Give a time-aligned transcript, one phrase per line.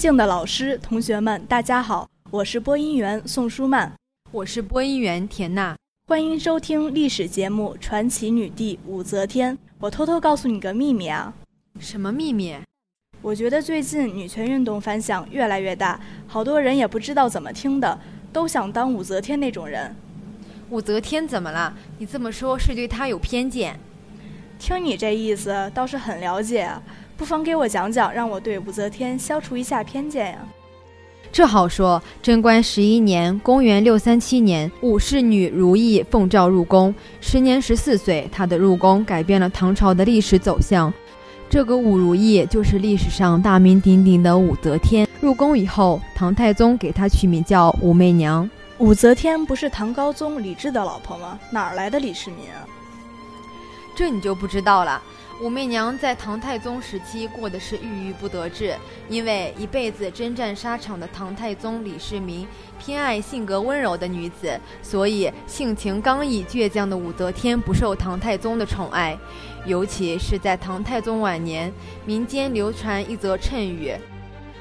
[0.00, 3.92] 尊敬的老师、同学们，大家好，我是播音员宋舒曼，
[4.32, 5.76] 我是播音员田娜，
[6.08, 9.54] 欢迎收听历史节目《传奇女帝武则天》。
[9.78, 11.34] 我偷偷告诉你个秘密啊！
[11.78, 12.56] 什么秘密？
[13.20, 18.00] 我觉得最近女权运动反响越来越大，好多人也不知道怎么听的，
[18.32, 19.94] 都想当武则天那种人。
[20.70, 21.76] 武则天怎么了？
[21.98, 23.78] 你这么说，是对她有偏见？
[24.58, 26.82] 听你这意思，倒是很了解啊。
[27.20, 30.38] 不妨给我讲讲，让我对武则天消除一下偏见呀。
[31.30, 32.02] 这好说。
[32.22, 38.26] 贞观十一年（公元六三七年），武氏女如意奉诏入宫，时年十四岁。
[38.32, 40.90] 她的入宫改变了唐朝的历史走向。
[41.50, 45.06] 这个武如意就是历史上大名鼎鼎的武则天。
[45.20, 48.48] 入宫以后，唐太宗给她取名叫武媚娘。
[48.78, 51.38] 武则天不是唐高宗李治的老婆吗？
[51.50, 52.64] 哪儿来的李世民啊？
[53.94, 55.02] 这你就不知道了。
[55.40, 58.76] 武媚娘在唐太宗时期过的是郁郁不得志，
[59.08, 62.46] 因为一辈子征战沙场的唐太宗李世民
[62.78, 69.16] 偏爱性格温柔的女子，所以性情刚毅倔强的武则天不受唐太宗的宠爱。
[69.64, 71.72] 尤其是在唐太宗晚年，
[72.04, 73.94] 民间流传一则谶语，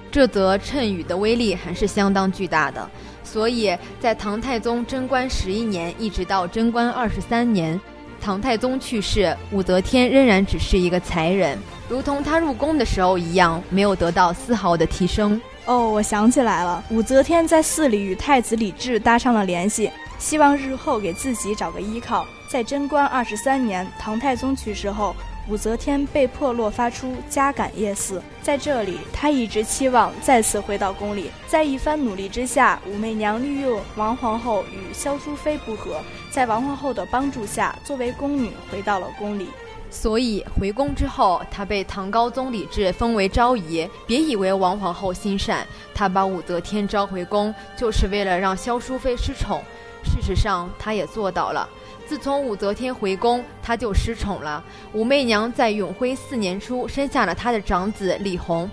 [0.10, 2.90] 这则谶语的威力还是相当巨大的。
[3.22, 7.78] 所以在唐太宗贞观十一年一直到贞观二十三年。
[8.20, 15.40] 唐太宗去世，武则天仍然只是一个才人，如同她入宫的时候一样，没有得到丝毫的提升。
[15.66, 22.26] 哦，我想起来了，武则天在寺里与太子李治搭上了联系，希望日后给自己找个依靠。
[22.48, 25.16] 在贞观二十三年，唐太宗去世后。
[25.50, 31.32] 武则天被迫落发出加感业寺，在这里，她一直期望再次回到宫里。
[31.48, 39.48] 在一番努力之下，武媚娘利用王皇后与萧淑妃不和，在王皇后的帮助下，作为宫女回到了宫里。
[39.90, 43.90] 所以回宫之后，她被唐高宗李治封为昭仪。
[44.06, 45.66] 别以为王皇后心善，
[45.96, 49.64] 她把武则天召回宫，就是为了让萧淑妃失宠。
[50.04, 51.68] 事实上，她也做到了。
[52.10, 54.64] 自从武则天回宫，她就失宠了。
[54.94, 58.68] 武媚娘在永徽四年初生下了她的长子李弘。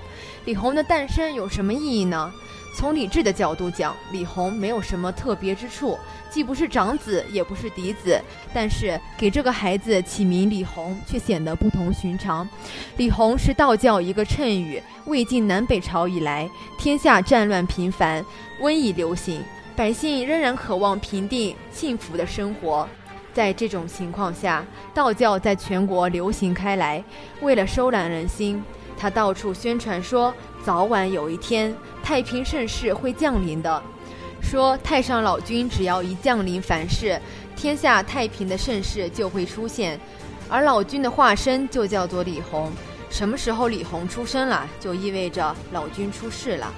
[0.46, 2.32] 李弘的诞生有什么意义呢？
[2.74, 5.98] 从李治的角度讲，李弘没有什么特别之处，
[6.30, 8.18] 既不是长子，也不是嫡子。
[8.54, 12.48] 但是给这个孩子起名李弘，却显得不同寻常。
[12.96, 14.82] 李弘是道教一个谶语。
[15.04, 16.48] 魏晋南北朝以来，
[16.78, 18.24] 天下战乱频繁，
[18.62, 19.42] 瘟疫流行，
[19.76, 22.88] 百姓仍然渴望平定幸福的生活。
[23.36, 24.64] 在这种情况下，
[24.94, 27.04] 道教在全国流行开来。
[27.42, 28.64] 为了收揽人心，
[28.96, 30.32] 他到处宣传说，
[30.64, 33.82] 早晚有一天太平盛世会降临的。
[34.40, 37.20] 说太上老君只要一降临凡世，
[37.54, 40.00] 天下太平的盛世就会出现。
[40.48, 42.72] 而老君的化身就叫做李弘。
[43.10, 46.72] 什么时候李弘出生了，就意味着老君出世了。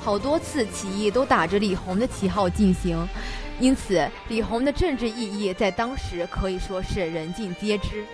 [0.00, 2.96] 好多次起义都打着李弘的旗号进行。
[3.60, 8.04] 因此，李弘的政治意义在当时可以说是人尽皆知。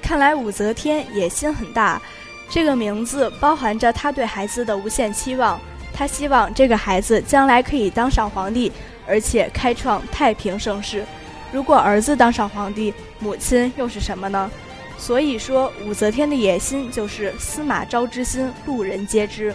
[0.00, 2.00] 看来武则天野心很大，
[2.48, 5.60] 这个名字包含着她对孩子的无限期望。
[5.92, 8.72] 她希望这个孩子将来可以当上皇帝，
[9.06, 11.04] 而且开创太平盛世。
[11.52, 14.50] 如果儿子当上皇帝，母亲又是什么呢？
[14.98, 19.54] 所以说，武则天的野心就是司马昭之心，路人皆知，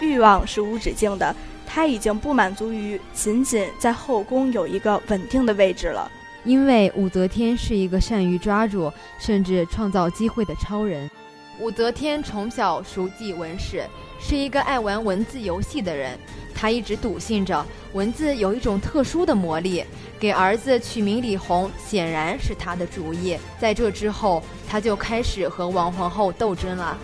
[0.00, 1.34] 欲望是无止境的。
[1.66, 6.10] 他已经不满足于仅仅在后宫有一个稳定的位置了，
[6.44, 11.10] 因为武则天是一个善于抓住甚至创造机会的超人。
[11.58, 13.82] 武则天从小熟记文史，
[14.20, 16.18] 是一个爱玩文字游戏的人。
[16.54, 19.84] 她一直笃信着文字有一种特殊的魔力。
[20.18, 23.36] 给儿子取名李弘，显然是他的主意。
[23.60, 26.96] 在这之后，他就开始和王皇后斗争了。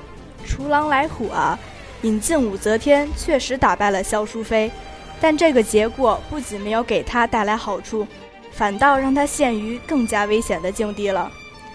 [0.46, 1.58] 除狼来虎啊！
[2.02, 4.70] 引进武则天确实打败了萧淑妃，
[5.20, 8.06] 但这个结果不仅没有给她带来好处，
[8.50, 11.30] 反倒让她陷于更加危险的境地了。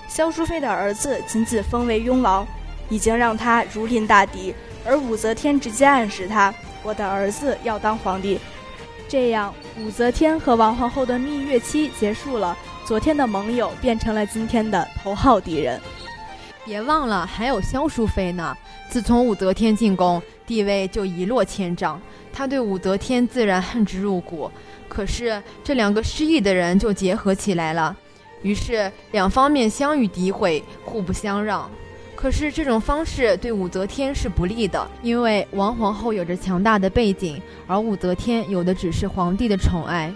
[0.07, 2.45] 萧淑妃的儿子仅仅封为雍王，
[2.89, 4.53] 已经让她如临大敌，
[4.85, 6.53] 而武则天直接暗示他
[6.83, 8.39] ：“我的儿子要当皇帝。”
[9.07, 15.79] 这样，武则天和王皇后的蜜月期结束了，昨天的盟友变成了今天的头号敌人。
[16.67, 18.53] 别忘了，还有萧淑妃呢。
[18.89, 21.99] 自从武则天进宫，地位就一落千丈。
[22.33, 24.51] 她对武则天自然恨之入骨。
[24.89, 27.95] 可是这两个失意的人就结合起来了，
[28.41, 31.71] 于是两方面相与诋毁，互不相让。
[32.17, 40.13] 可是这种方式对武则天是不利的，因为王皇后有着强大的背景，而武则天有的只是皇帝的宠爱，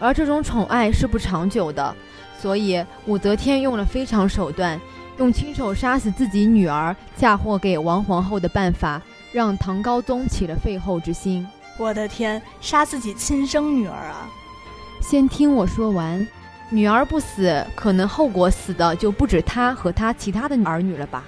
[0.00, 1.94] 而这种宠爱是不长久的。
[2.40, 4.80] 所以武则天用了非常手段。
[5.18, 9.00] 用亲手杀死自己女儿嫁祸给王皇后的办法，
[9.30, 11.46] 让唐高宗起了废后之心。
[11.78, 14.28] 我的天，杀自己亲生女儿啊！
[15.00, 16.26] 先听我说完，
[16.70, 21.24] 女儿不死，可能后果死的就不止她和她其他的儿女了吧？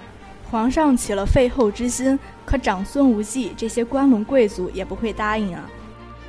[0.49, 5.63] 皇上起了废后之心，可长孙无忌这些关陇贵族也不会答应啊。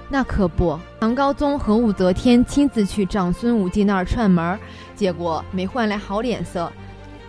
[0.08, 4.58] 那可不，唐高宗和武则天亲自去长孙无忌那儿串门，
[4.94, 6.72] 结果没换来好脸色。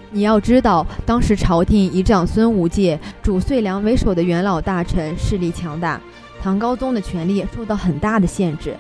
[0.09, 6.00] 你要知道，当时朝廷以长孙无忌、主遂良为首的元老大臣势力强大，
[6.42, 8.75] 唐高宗的权力受到很大的限制。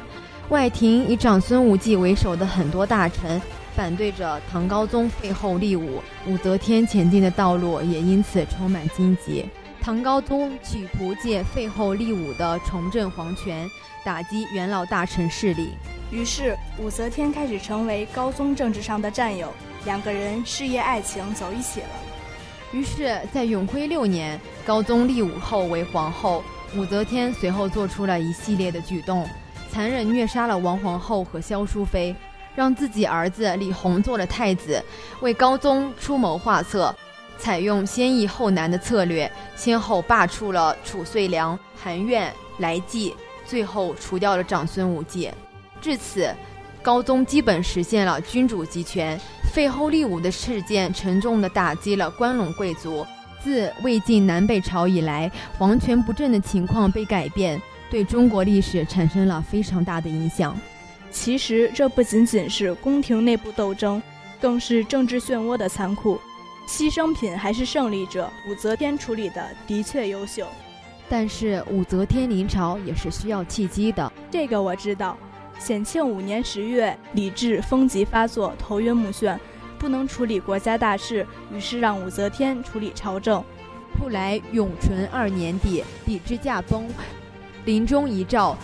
[0.49, 3.41] 外廷以长孙无忌为首的很多大臣
[3.75, 9.45] 反对着唐高宗废后立武，武则天前进的道路也因此充满荆棘。
[9.87, 13.71] 唐高宗企图借废后立武的重振皇权，
[14.03, 15.69] 打击元老大臣势力。
[16.11, 19.49] 于是，武则天开始成为高宗政治上的战友。
[19.85, 21.87] 两个人事业爱情走一起了。
[22.73, 26.43] 于是，在永徽六年，高宗立武后为皇后，
[26.75, 29.25] 武则天随后做出了一系列的举动，
[29.71, 32.13] 残忍虐杀了王皇后和萧淑妃，
[32.53, 34.83] 让自己儿子李弘做了太子，
[35.21, 36.93] 为高宗出谋划策，
[37.37, 45.31] 采用先易后难的策略，先后罢黜了褚遂良、韩苑、来济，最后除掉了长孙无忌。
[45.81, 46.33] 至此。
[46.83, 49.19] 高宗基本实现了君主集权，
[49.51, 53.05] 废后立武的事件沉重地打击了关陇贵族。
[53.43, 60.55] 自魏晋南北朝以来，皇权不正的情况被改变，对中国历史产生了非常大的影响。
[61.11, 64.01] 其实，这不仅仅是宫廷内部斗争，
[64.39, 66.17] 更是政治漩涡的残酷。
[66.67, 70.45] 牺牲品还是胜利者，武则天处理的的确优秀。
[71.09, 75.17] 但是，武则天临朝也是需要契机的，这个我知道。
[75.57, 79.39] 显庆五年十月，李治风疾发作，头晕目眩，
[79.79, 83.41] 不能处理国家大事，于是让武则天处理朝政。
[83.99, 86.85] 后来永淳二年底，李治驾崩，
[87.63, 88.55] 临终遗诏，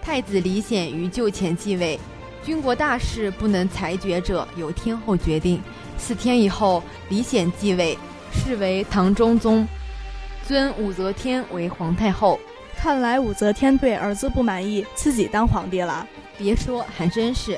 [0.00, 1.98] 太子李显于就前继位。
[2.44, 5.60] 军国大事不能裁决者，由天后决定。
[6.04, 7.96] 四天以后，李显继位，
[8.32, 9.64] 是为唐中宗，
[10.44, 12.40] 尊武则天为皇太后。
[12.76, 16.04] 看来武则天对儿子不满意，自己当皇帝了。
[16.36, 17.56] 别说，还真是。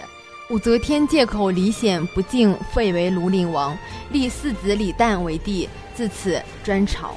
[0.50, 3.75] 武则天借口李显不敬，废为庐陵王，
[4.11, 7.14] 立四子李旦为帝，自此专朝。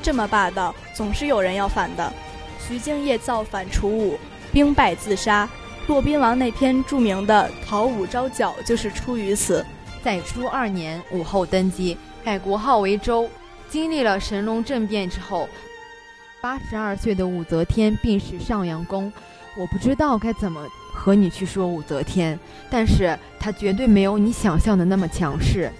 [0.00, 2.12] 这么霸道，总是有人要反的。
[2.64, 4.16] 徐敬业造反除武，
[4.52, 5.50] 兵败自杀。
[5.88, 9.66] 骆宾王那篇著名的《讨武招剿》就是出于此。
[10.02, 13.28] 在初二年，武后登基，改国号为周。
[13.68, 15.48] 经历了神龙政变之后。
[16.40, 19.12] 八十二岁的武则天病逝上阳宫，
[19.56, 20.64] 我不知道该怎么
[20.94, 22.38] 和你去说武则天，
[22.70, 25.70] 但是她绝对没有你想象的那么强势。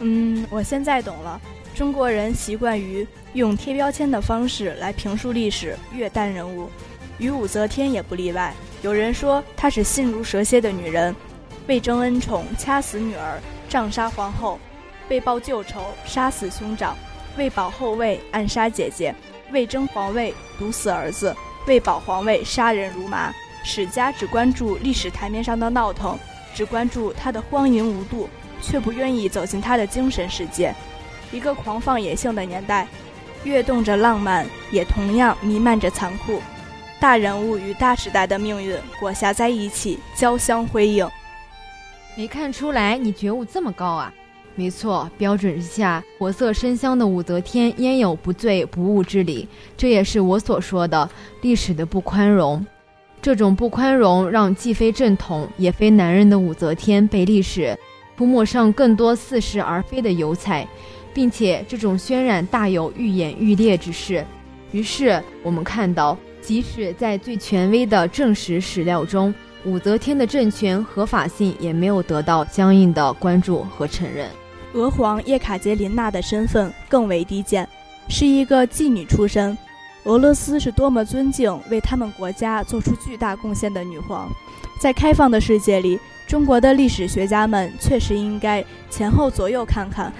[0.00, 1.40] 嗯，我现在懂了，
[1.74, 6.68] 中国人习惯于用贴标签的方式来评述历史，越淡人物，
[7.16, 8.54] 与武则天也不例外。
[8.82, 11.16] 有人说她是心如蛇蝎的女人，
[11.66, 13.40] 为争恩宠掐死女儿，
[13.74, 14.56] 杖杀皇后；
[15.08, 16.94] 为报旧仇杀死兄长；
[17.36, 19.12] 为保后位暗杀姐姐。
[19.50, 21.34] 为争皇位毒死儿子，
[21.66, 23.34] 为保皇位杀人如麻。
[23.64, 26.16] 史家只关注历史台面上的闹腾，
[26.54, 28.30] 只关注他的荒淫无度，
[28.62, 30.72] 却不愿意走进他的精神世界。
[31.32, 32.86] 一个狂放野性的年代，
[33.42, 36.40] 跃动着浪漫，也同样弥漫着残酷。
[37.00, 41.10] 大人物与大时代的命运裹挟在一起，交相辉映。
[42.16, 44.12] 没看出来你觉悟这么高啊！
[44.54, 49.48] 没错，标准之下，活色生香的武则天焉有不醉不悟之理？
[49.76, 51.10] 这也是我所说的
[51.42, 52.64] 历史的不宽容。
[53.20, 57.76] 这种不宽容，让既非正统也非男人的武则天被历史
[58.16, 60.64] 涂抹上更多似是而非的油彩，
[61.12, 64.24] 并且这种渲染大有愈演愈烈之势。
[64.70, 74.28] 于是我们看到，即使在最权威的正史史料中，武则天的政权合法性也没有得到相应的关注和承认。
[74.74, 77.68] 娥皇叶卡捷琳娜的身份更为低贱，
[78.08, 79.56] 是一个妓女出身。
[80.04, 84.28] 俄罗斯是多么尊敬为他们国家做出巨大贡献的女皇，
[84.78, 90.12] 在开放的世界里，中国的历史学家们确实应该前后左右看看，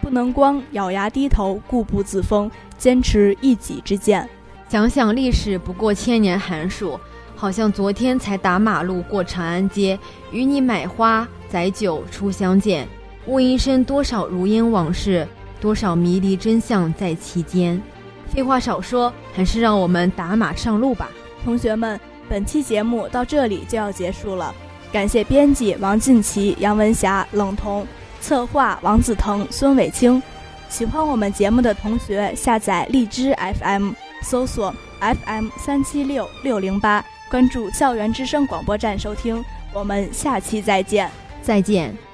[0.00, 4.28] 不能光咬牙低头、固步自封，坚持一己之见。
[4.68, 6.98] 想想历史不过千年寒暑，
[7.38, 9.96] 好像昨天才打马路过长安街，
[10.32, 12.84] 与你买花载酒初相见。
[13.26, 15.24] 问一生多少如烟往事，
[15.60, 17.80] 多少迷离真相在其间。
[18.26, 21.08] 废话少说，还是让我们打马上路吧。
[21.44, 24.52] 同学们，本期节目到这里就要结束了。
[24.90, 27.86] 感谢编辑王进奇、杨文霞、冷彤，
[28.20, 30.20] 策划王子腾、孙伟清，
[30.68, 33.92] 喜欢我们节目的同学，下载荔枝 FM，
[34.24, 39.44] 搜索 FM 三七六六零八，关注校园之声广播站收听。
[39.72, 41.10] 我们下期再见，
[41.42, 42.07] 再见。